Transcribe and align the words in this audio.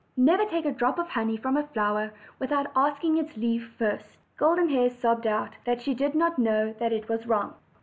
/ 0.15 0.17
never 0.17 0.45
take 0.45 0.65
a 0.65 0.71
drop 0.71 0.97
of 0.97 1.09
honey 1.09 1.37
from 1.37 1.55
a 1.55 1.61
flower 1.67 2.11
without 2.39 2.71
asking 2.75 3.19
its 3.19 3.37
leave 3.37 3.65
first." 3.77 4.17
Golden 4.35 4.69
Hair 4.69 4.89
sobbed 4.89 5.27
out, 5.27 5.57
"that 5.65 5.79
she 5.79 5.93
did 5.93 6.15
not 6.15 6.39
know 6.39 6.73
it 6.79 7.07
was 7.07 7.27
wrong." 7.27 7.53